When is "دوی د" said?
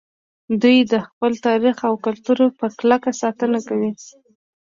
0.61-0.93